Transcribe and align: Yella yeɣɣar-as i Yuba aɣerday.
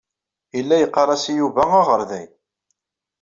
Yella 0.55 0.75
yeɣɣar-as 0.77 1.25
i 1.31 1.33
Yuba 1.39 1.63
aɣerday. 1.79 2.27